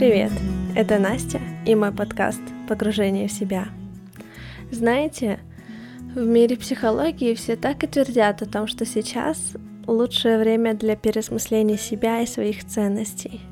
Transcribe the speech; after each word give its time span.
Привет, 0.00 0.32
это 0.74 0.98
Настя 0.98 1.42
и 1.66 1.74
мой 1.74 1.92
подкаст 1.92 2.40
«Погружение 2.66 3.28
в 3.28 3.32
себя». 3.32 3.68
Знаете, 4.70 5.40
в 6.14 6.24
мире 6.24 6.56
психологии 6.56 7.34
все 7.34 7.54
так 7.54 7.84
и 7.84 7.86
твердят 7.86 8.40
о 8.40 8.46
том, 8.46 8.66
что 8.66 8.86
сейчас 8.86 9.52
лучшее 9.86 10.38
время 10.38 10.72
для 10.72 10.96
переосмысления 10.96 11.76
себя 11.76 12.22
и 12.22 12.26
своих 12.26 12.66
ценностей. 12.66 13.42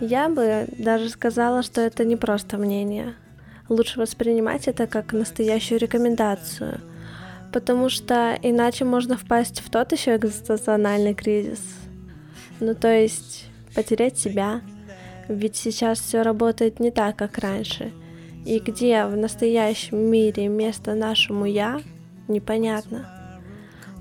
Я 0.00 0.28
бы 0.28 0.66
даже 0.76 1.08
сказала, 1.08 1.62
что 1.62 1.82
это 1.82 2.04
не 2.04 2.16
просто 2.16 2.58
мнение. 2.58 3.14
Лучше 3.68 4.00
воспринимать 4.00 4.66
это 4.66 4.88
как 4.88 5.12
настоящую 5.12 5.78
рекомендацию, 5.78 6.80
потому 7.52 7.90
что 7.90 8.36
иначе 8.42 8.84
можно 8.84 9.16
впасть 9.16 9.60
в 9.60 9.70
тот 9.70 9.92
еще 9.92 10.16
экзистенциональный 10.16 11.14
кризис. 11.14 11.60
Ну 12.58 12.74
то 12.74 12.92
есть 12.92 13.46
потерять 13.72 14.18
себя, 14.18 14.60
ведь 15.28 15.56
сейчас 15.56 16.00
все 16.00 16.22
работает 16.22 16.80
не 16.80 16.90
так, 16.90 17.16
как 17.16 17.38
раньше. 17.38 17.92
И 18.44 18.58
где 18.58 19.06
в 19.06 19.16
настоящем 19.16 19.98
мире 19.98 20.48
место 20.48 20.94
нашему 20.94 21.46
«я» 21.46 21.80
непонятно. 22.28 23.10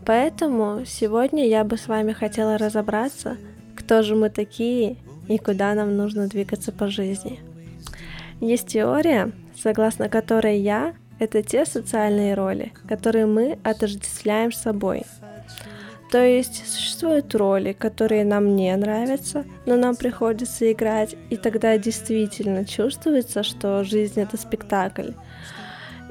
Поэтому 0.06 0.84
сегодня 0.86 1.48
я 1.48 1.64
бы 1.64 1.78
с 1.78 1.88
вами 1.88 2.12
хотела 2.12 2.58
разобраться, 2.58 3.38
кто 3.76 4.02
же 4.02 4.16
мы 4.16 4.30
такие 4.30 4.98
и 5.30 5.38
куда 5.38 5.74
нам 5.74 5.96
нужно 5.96 6.28
двигаться 6.28 6.72
по 6.72 6.88
жизни. 6.88 7.40
Есть 8.42 8.68
теория, 8.68 9.32
согласно 9.56 10.10
которой 10.10 10.60
«я»— 10.60 10.94
это 11.20 11.42
те 11.42 11.66
социальные 11.66 12.34
роли, 12.34 12.74
которые 12.88 13.26
мы 13.26 13.58
отождествляем 13.64 14.52
с 14.52 14.62
собой— 14.62 15.04
то 16.14 16.24
есть 16.24 16.68
существуют 16.68 17.34
роли, 17.34 17.74
которые 17.74 18.24
нам 18.24 18.56
не 18.56 18.76
нравятся, 18.76 19.46
но 19.66 19.78
нам 19.78 19.96
приходится 19.96 20.72
играть, 20.72 21.16
и 21.32 21.38
тогда 21.38 21.76
действительно 21.80 22.66
чувствуется, 22.66 23.42
что 23.42 23.84
жизнь 23.84 24.20
это 24.22 24.38
спектакль. 24.38 25.14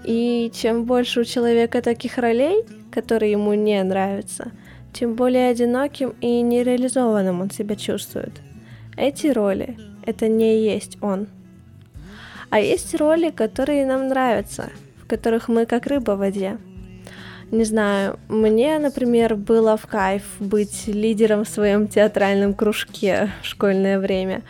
И 0.03 0.51
чем 0.53 0.87
больше 0.87 1.21
у 1.21 1.25
человека 1.25 1.83
таких 1.83 2.19
ролей, 2.19 2.65
которые 2.91 3.31
ему 3.31 3.55
не 3.55 3.81
нравятся, 3.85 4.51
тем 4.93 5.15
более 5.15 5.51
одиноким 5.51 6.17
и 6.21 6.41
нереализованным 6.41 7.41
он 7.41 7.53
себя 7.53 7.77
чувствует. 7.77 8.33
Эти 8.97 9.29
роли— 9.29 9.79
это 10.05 10.27
не 10.27 10.65
есть 10.65 10.99
он. 11.01 11.29
А 12.51 12.59
есть 12.59 12.93
роли, 12.97 13.31
которые 13.31 13.87
нам 13.87 14.09
нравятся, 14.09 14.69
в 15.01 15.07
которых 15.07 15.47
мы 15.47 15.65
как 15.65 15.87
рыба 15.87 16.17
в 16.17 16.19
воде— 16.19 16.59
не 17.53 17.65
знаю, 17.65 18.19
мне, 18.29 18.79
например, 18.79 19.37
было 19.37 19.77
в 19.77 19.87
кайф 19.87 20.23
быть 20.41 20.87
лидером 20.87 21.45
в 21.45 21.49
своем 21.49 21.87
театральном 21.87 22.55
кружке 22.55 23.31
в 23.43 23.47
школьное 23.47 23.99
время. 23.99 24.43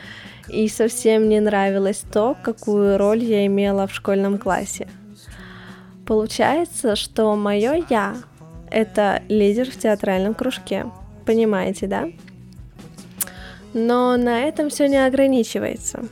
И 0.49 0.69
совсем 0.69 1.29
не 1.29 1.41
нравилось 1.41 2.05
то, 2.13 2.37
какую 2.41 2.97
роль 2.99 3.25
я 3.25 3.45
имела 3.47 3.89
в 3.89 3.95
школьном 3.95 4.39
классе. 4.39 4.87
Получается, 6.07 6.95
что 6.95 7.35
мое 7.35 7.85
я— 7.91 8.15
это 8.71 9.21
лидер 9.29 9.69
в 9.69 9.77
театральном 9.77 10.35
кружке. 10.35 10.87
Понимаете, 11.27 11.89
да? 11.89 12.09
Но 13.75 14.17
на 14.17 14.43
этом 14.43 14.71
все 14.71 14.87
не 14.87 15.05
ограничивается. 15.05 16.05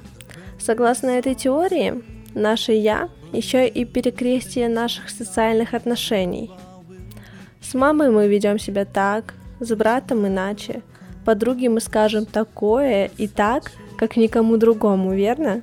Согласно 0.58 1.10
этой 1.10 1.36
теории, 1.36 2.02
наше 2.34 2.72
я 2.72 3.10
еще 3.32 3.68
и 3.68 3.84
перекрестие 3.84 4.68
наших 4.68 5.08
социальных 5.08 5.72
отношений— 5.74 6.50
с 7.60 7.74
мамой 7.74 8.10
мы 8.10 8.28
ведем 8.28 8.58
себя 8.58 8.84
так, 8.84 9.34
с 9.60 9.74
братом 9.74 10.26
иначе. 10.26 10.82
Подруге 11.24 11.68
мы 11.68 11.80
скажем 11.80 12.26
такое 12.26 13.10
и 13.16 13.28
так, 13.28 13.70
как 13.98 14.16
никому 14.16 14.56
другому, 14.56 15.14
верно? 15.14 15.62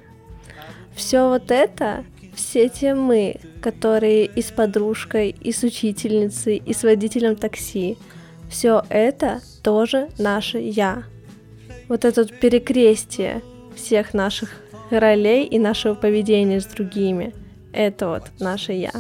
Все 0.95 1.28
вот 1.28 1.52
это, 1.52 2.06
все 2.36 2.70
те 2.70 2.94
мы, 2.94 3.38
которые 3.62 4.26
и 4.26 4.42
с 4.42 4.52
подружкой, 4.52 5.30
и 5.30 5.52
с 5.52 5.64
учительницей, 5.64 6.58
и 6.58 6.73
с 6.73 6.83
водителем 6.83 7.36
такси, 7.36 7.98
все 8.49 8.83
это 8.89 9.42
тоже 9.64 10.10
наше 10.17 10.60
я. 10.60 11.04
Вот 11.89 12.05
это 12.05 12.22
вот 12.22 12.39
перекрестие 12.39 13.42
всех 13.76 14.14
наших 14.14 14.52
ролей 14.89 15.45
и 15.45 15.60
нашего 15.60 15.95
поведения 15.95 16.61
с 16.61 16.66
другими, 16.66 17.33
это 17.73 18.08
вот 18.08 18.23
наше 18.39 18.73
я. 18.73 18.92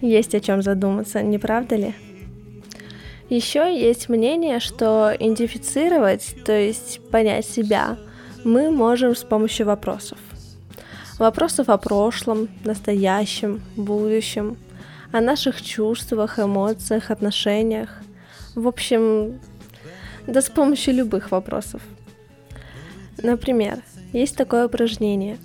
Есть 0.00 0.34
о 0.34 0.40
чем 0.40 0.62
задуматься, 0.62 1.22
не 1.22 1.38
правда 1.38 1.76
ли? 1.76 1.94
Еще 3.28 3.78
есть 3.78 4.08
мнение, 4.08 4.58
что 4.58 5.14
идентифицировать, 5.14 6.34
то 6.44 6.52
есть 6.52 7.00
понять 7.10 7.46
себя, 7.46 7.98
мы 8.42 8.70
можем 8.70 9.14
с 9.14 9.22
помощью 9.22 9.66
вопросов. 9.66 10.18
Вопросов 11.18 11.68
о 11.68 11.76
прошлом, 11.76 12.48
настоящем, 12.64 13.60
будущем, 13.76 14.56
о 15.12 15.20
наших 15.20 15.62
чувствах, 15.62 16.38
эмоциях, 16.38 17.10
отношениях. 17.10 17.90
В 18.54 18.66
общем, 18.66 19.38
да 20.26 20.40
с 20.40 20.48
помощью 20.48 20.94
любых 20.94 21.30
вопросов. 21.30 21.82
Например, 23.22 23.82
есть 24.14 24.36
такое 24.36 24.66
упражнение. 24.66 25.36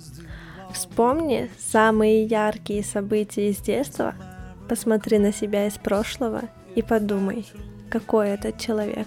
Вспомни 0.72 1.50
самые 1.58 2.24
яркие 2.24 2.82
события 2.82 3.50
из 3.50 3.58
детства– 3.58 4.14
Посмотри 4.68 5.18
на 5.18 5.32
себя 5.32 5.66
из 5.66 5.74
прошлого 5.74 6.42
и 6.74 6.82
подумай, 6.82 7.46
какой 7.88 8.30
этот 8.30 8.58
человек. 8.58 9.06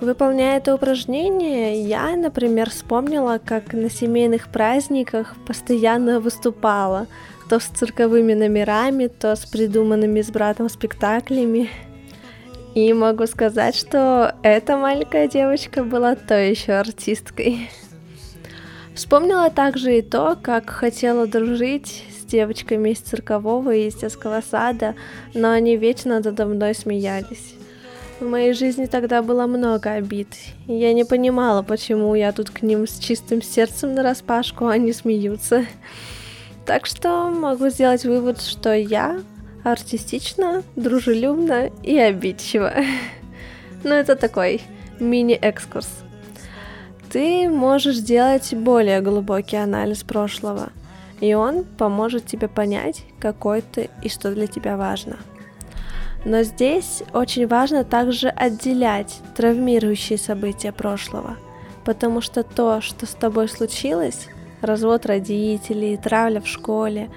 Выполняя 0.00 0.58
это 0.58 0.74
упражнение, 0.74 1.82
я, 1.82 2.16
например, 2.16 2.70
вспомнила, 2.70 3.38
как 3.44 3.72
на 3.72 3.88
семейных 3.88 4.48
праздниках 4.48 5.34
постоянно 5.46 6.20
выступала, 6.20 7.06
то 7.48 7.60
с 7.60 7.64
цирковыми 7.64 8.34
номерами, 8.34 9.06
то 9.06 9.36
с 9.36 9.46
придуманными 9.46 10.20
с 10.20 10.30
братом 10.30 10.68
спектаклями. 10.68 11.70
И 12.74 12.92
могу 12.92 13.26
сказать, 13.26 13.76
что 13.76 14.34
эта 14.42 14.76
маленькая 14.76 15.28
девочка 15.28 15.84
была 15.84 16.16
то 16.16 16.34
еще 16.34 16.72
артисткой. 16.72 17.70
Вспомнила 18.94 19.50
также 19.50 19.98
и 19.98 20.02
то, 20.02 20.36
как 20.40 20.70
хотела 20.70 21.26
дружить 21.26 22.04
девочками 22.24 22.90
из 22.90 22.98
циркового 22.98 23.74
и 23.74 23.88
из 23.88 23.94
детского 23.94 24.42
сада, 24.48 24.94
но 25.34 25.50
они 25.50 25.76
вечно 25.76 26.20
надо 26.20 26.46
мной 26.46 26.74
смеялись. 26.74 27.54
В 28.20 28.26
моей 28.26 28.52
жизни 28.52 28.86
тогда 28.86 29.22
было 29.22 29.46
много 29.46 29.92
обид, 29.92 30.28
и 30.66 30.72
я 30.72 30.92
не 30.92 31.04
понимала, 31.04 31.62
почему 31.62 32.14
я 32.14 32.32
тут 32.32 32.50
к 32.50 32.62
ним 32.62 32.86
с 32.86 32.98
чистым 32.98 33.42
сердцем 33.42 33.94
на 33.94 34.02
распашку, 34.02 34.66
а 34.66 34.72
они 34.72 34.92
смеются. 34.92 35.66
Так 36.64 36.86
что 36.86 37.28
могу 37.30 37.68
сделать 37.70 38.04
вывод, 38.04 38.40
что 38.40 38.72
я 38.72 39.20
артистична, 39.64 40.62
дружелюбна 40.76 41.70
и 41.82 41.98
обидчива. 41.98 42.72
Но 43.82 43.94
это 43.94 44.14
такой 44.14 44.62
мини-экскурс. 45.00 45.88
Ты 47.10 47.48
можешь 47.48 47.98
делать 47.98 48.54
более 48.54 49.00
глубокий 49.00 49.56
анализ 49.56 50.02
прошлого– 50.02 50.70
и 51.20 51.34
он 51.34 51.64
поможет 51.64 52.26
тебе 52.26 52.48
понять, 52.48 53.04
какой 53.18 53.62
ты 53.62 53.90
и 54.02 54.08
что 54.08 54.34
для 54.34 54.46
тебя 54.46 54.76
важно. 54.76 55.16
Но 56.24 56.42
здесь 56.42 57.02
очень 57.12 57.46
важно 57.46 57.84
также 57.84 58.28
отделять 58.28 59.20
травмирующие 59.36 60.18
события 60.18 60.72
прошлого, 60.72 61.36
потому 61.84 62.20
что 62.20 62.42
то, 62.42 62.80
что 62.80 63.06
с 63.06 63.10
тобой 63.10 63.48
случилось, 63.48 64.28
развод 64.62 65.04
родителей, 65.06 65.98
травля 65.98 66.40
в 66.40 66.46
школе, 66.46 67.10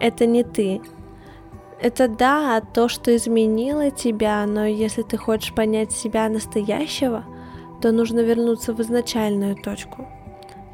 это 0.00 0.26
не 0.26 0.44
ты. 0.44 0.82
Это 1.80 2.06
да, 2.08 2.60
то, 2.60 2.88
что 2.88 3.14
изменило 3.16 3.90
тебя, 3.90 4.44
но 4.46 4.66
если 4.66 5.02
ты 5.02 5.16
хочешь 5.16 5.54
понять 5.54 5.90
себя 5.90 6.28
настоящего, 6.28 7.24
то 7.80 7.90
нужно 7.90 8.20
вернуться 8.20 8.72
в 8.72 8.80
изначальную 8.82 9.56
точку. 9.56 10.06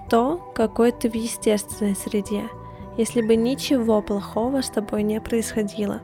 То, 0.09 0.53
какой 0.55 0.93
ты 0.93 1.11
в 1.11 1.15
естественной 1.15 1.95
среде– 1.95 2.49
если 2.99 3.23
бы 3.23 3.37
ничего 3.37 4.03
плохого 4.03 4.61
с 4.61 4.69
тобой 4.69 5.05
не 5.05 5.21
происходило. 5.21 6.01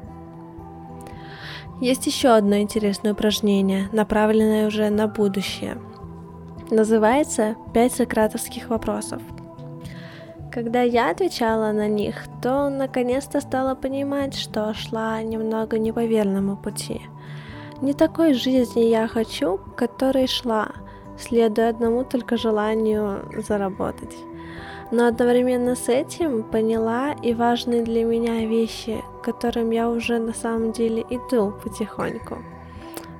Есть 1.81 2.07
еще 2.07 2.29
одно 2.29 2.57
интересное 2.59 3.13
упражнение, 3.13 3.89
направленное 3.93 4.69
уже 4.69 4.89
на 4.91 5.09
будущее. 5.09 5.77
Называется 6.71 7.57
«Пять 7.75 7.93
сократовских 7.93 8.71
вопросов». 8.71 9.21
Когда 10.53 10.83
я 10.83 11.11
отвечала 11.11 11.73
на 11.73 11.89
них, 11.89 12.27
то 12.41 12.71
наконец-то 12.71 13.41
стала 13.41 13.75
понимать, 13.75 14.35
что 14.37 14.73
шла 14.73 15.21
немного 15.21 15.81
не 15.81 15.91
по 15.91 16.05
верному 16.05 16.57
пути. 16.57 17.03
Не 17.81 17.93
такой 17.93 18.35
жизни 18.35 18.83
я 18.83 19.09
хочу, 19.09 19.59
которой 19.77 20.29
шла, 20.29 20.69
следуя 21.19 21.71
одному 21.71 22.05
только 22.05 22.37
желанию 22.37 23.29
заработать 23.47 24.17
но 24.95 25.07
одновременно 25.07 25.75
с 25.75 25.89
этим 25.89 26.45
поняла 26.45 27.13
и 27.13 27.35
важные 27.35 27.83
для 27.83 28.05
меня 28.05 28.47
вещи, 28.47 29.03
к 29.21 29.25
которым 29.25 29.71
я 29.71 29.91
уже 29.91 30.19
на 30.19 30.33
самом 30.33 30.71
деле 30.71 31.05
иду 31.11 31.53
потихоньку. 31.63 32.39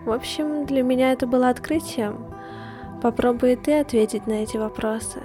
В 0.05 0.13
общем, 0.13 0.67
для 0.67 0.83
меня 0.83 1.13
это 1.13 1.27
было 1.27 1.49
открытием. 1.49 2.27
Попробуй 3.03 3.57
ты 3.57 3.81
ответить 3.81 4.27
на 4.27 4.35
эти 4.35 4.57
вопросы. 4.57 5.21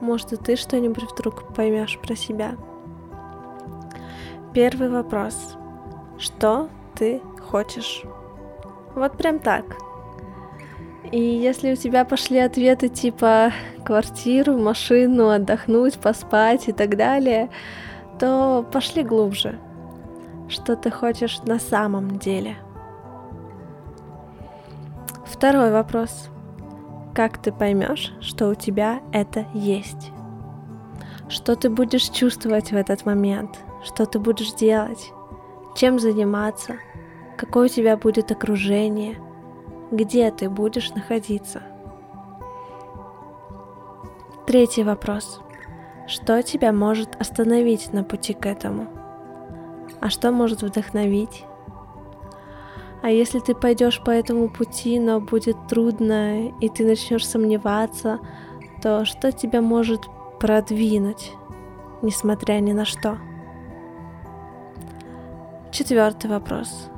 может 0.00 0.34
и 0.34 0.36
ты 0.36 0.56
что-нибудь 0.56 1.10
вдруг 1.10 1.54
поймешь 1.54 1.98
про 1.98 2.14
себя. 2.14 2.56
Первый 4.52 4.90
вопрос. 4.90 5.56
Что 6.18 6.68
ты 6.94 7.22
хочешь? 7.50 8.02
Вот 8.94 9.16
прям 9.16 9.38
так. 9.38 9.64
И 11.14 11.20
если 11.20 11.74
у 11.74 11.76
тебя 11.76 12.04
пошли 12.04 12.40
ответы 12.40 12.88
типа 12.88 13.52
квартиру, 13.84 14.58
машину, 14.58 15.28
отдохнуть, 15.28 15.94
поспать 15.96 16.66
и 16.66 16.72
так 16.72 16.96
далее, 16.96 17.50
то 18.18 18.66
пошли 18.72 19.04
глубже. 19.04 19.60
Что 20.48 20.74
ты 20.74 20.90
хочешь 20.90 21.38
на 21.44 21.60
самом 21.60 22.18
деле? 22.18 22.56
Второй 25.24 25.70
вопрос. 25.70 26.30
Как 27.14 27.38
ты 27.38 27.52
поймешь, 27.52 28.12
что 28.20 28.48
у 28.48 28.56
тебя 28.56 28.98
это 29.12 29.46
есть? 29.54 30.10
Что 31.28 31.54
ты 31.54 31.70
будешь 31.70 32.08
чувствовать 32.08 32.72
в 32.72 32.76
этот 32.76 33.06
момент? 33.06 33.60
Что 33.84 34.04
ты 34.04 34.18
будешь 34.18 34.52
делать? 34.54 35.12
Чем 35.76 36.00
заниматься? 36.00 36.74
Какое 37.38 37.66
у 37.66 37.72
тебя 37.72 37.96
будет 37.96 38.32
окружение? 38.32 39.20
Где 39.94 40.32
ты 40.32 40.50
будешь 40.50 40.90
находиться? 40.90 41.62
Третий 44.44 44.82
вопрос. 44.82 45.40
Что 46.08 46.42
тебя 46.42 46.72
может 46.72 47.14
остановить 47.20 47.92
на 47.92 48.02
пути 48.02 48.32
к 48.32 48.44
этому? 48.44 48.88
А 50.00 50.10
что 50.10 50.32
может 50.32 50.62
вдохновить? 50.62 51.44
А 53.02 53.10
если 53.10 53.38
ты 53.38 53.54
пойдешь 53.54 54.02
по 54.02 54.10
этому 54.10 54.48
пути, 54.48 54.98
но 54.98 55.20
будет 55.20 55.68
трудно, 55.68 56.48
и 56.48 56.68
ты 56.68 56.84
начнешь 56.84 57.24
сомневаться, 57.24 58.18
то 58.82 59.04
что 59.04 59.30
тебя 59.30 59.62
может 59.62 60.08
продвинуть, 60.40 61.34
несмотря 62.02 62.54
ни 62.54 62.72
на 62.72 62.84
что? 62.84 63.18
Четвертый 65.70 66.30
вопрос. 66.30 66.90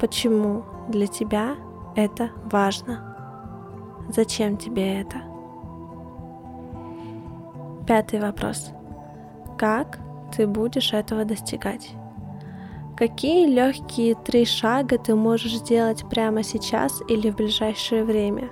Почему 0.00 0.64
для 0.88 1.06
тебя 1.06 1.56
это 1.98 2.30
важно? 2.44 3.16
Зачем 4.08 4.56
тебе 4.56 5.00
это? 5.00 5.16
Пятый 7.86 8.20
вопрос. 8.20 8.70
Как 9.58 9.98
ты 10.36 10.46
будешь 10.46 10.92
этого 10.92 11.24
достигать? 11.24 11.90
Какие 12.96 13.46
легкие 13.46 14.14
три 14.14 14.44
шага 14.44 14.98
ты 14.98 15.14
можешь 15.14 15.56
сделать 15.56 16.08
прямо 16.08 16.42
сейчас 16.42 17.02
или 17.08 17.30
в 17.30 17.36
ближайшее 17.36 18.04
время? 18.04 18.50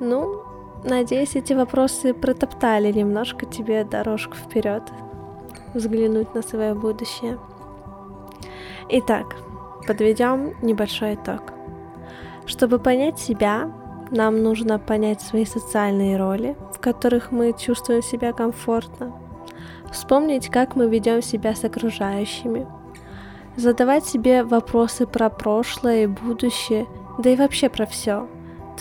Ну, 0.00 0.42
надеюсь, 0.84 1.36
эти 1.36 1.52
вопросы 1.52 2.14
протоптали 2.14 2.92
немножко 2.92 3.44
тебе 3.44 3.84
дорожку 3.84 4.36
вперед, 4.36 4.82
взглянуть 5.74 6.34
на 6.34 6.40
свое 6.40 6.74
будущее. 6.74 7.38
Итак, 8.88 9.36
подведем 9.86 10.54
небольшой 10.62 11.14
итог. 11.14 11.54
Чтобы 12.46 12.78
понять 12.78 13.18
себя, 13.18 13.70
нам 14.10 14.42
нужно 14.42 14.78
понять 14.78 15.20
свои 15.22 15.44
социальные 15.44 16.16
роли, 16.16 16.56
в 16.72 16.80
которых 16.80 17.32
мы 17.32 17.52
чувствуем 17.52 18.02
себя 18.02 18.32
комфортно– 18.32 19.12
вспомнить, 19.94 20.48
как 20.48 20.76
мы 20.76 20.88
ведем 20.88 21.22
себя 21.22 21.54
с 21.54 21.64
окружающими, 21.64 22.66
задавать 23.56 24.04
себе 24.04 24.42
вопросы 24.42 25.06
про 25.06 25.30
прошлое 25.30 26.04
и 26.04 26.06
будущее, 26.06 26.86
да 27.18 27.30
и 27.30 27.36
вообще 27.36 27.68
про 27.68 27.86
все, 27.86 28.28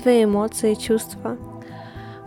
твои 0.02 0.26
эмоции 0.26 0.74
и 0.74 0.80
чувства. 0.80 1.38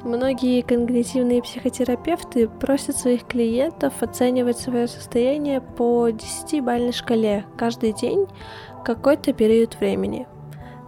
Многие 0.05 0.63
когнитивные 0.63 1.43
психотерапевты 1.43 2.49
просят 2.49 2.97
своих 2.97 3.25
клиентов 3.25 3.93
оценивать 4.01 4.59
свое 4.59 4.87
состояние 4.87 5.61
по 5.61 6.09
10-бальной 6.09 6.93
шкале 6.93 7.45
каждый 7.57 7.93
день 7.93 8.27
какой-то 8.85 9.33
период 9.33 9.81
времени. 9.81 10.29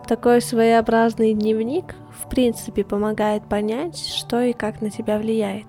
Такой 0.09 0.41
своеобразный 0.41 1.35
дневник 1.35 1.95
в 2.19 2.31
принципе 2.31 2.83
помогает 2.83 3.47
понять, 3.47 3.99
что 3.99 4.41
и 4.41 4.55
как 4.55 4.81
на 4.81 4.89
тебя 4.91 5.19
влияет. 5.19 5.67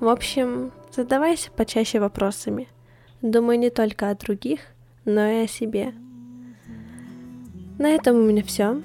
В 0.00 0.08
общем, 0.08 0.72
задавайся 0.90 1.52
почаще 1.52 2.00
вопросами. 2.00 2.66
Думай 3.22 3.58
не 3.58 3.70
только 3.70 4.10
о 4.10 4.16
других, 4.16 4.62
но 5.04 5.24
и 5.24 5.44
о 5.44 5.46
себе. 5.46 5.94
На 7.78 7.90
этом 7.90 8.16
у 8.16 8.22
меня 8.22 8.42
все. 8.42 8.82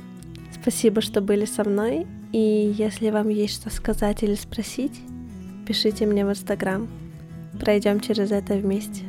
Спасибо, 0.62 1.02
что 1.02 1.20
были 1.20 1.46
со 1.46 1.68
мной. 1.68 2.06
И 2.32 2.76
если 2.78 3.10
вам 3.10 3.30
есть 3.30 3.56
что 3.56 3.72
сказать 3.72 4.22
или 4.22 4.36
спросить, 4.36 5.02
пишите 5.66 6.06
мне 6.06 6.24
в 6.24 6.30
Инстаграм. 6.30 6.88
Пройдем 7.60 8.00
через 8.00 8.32
это 8.32 8.54
вместе. 8.54 9.04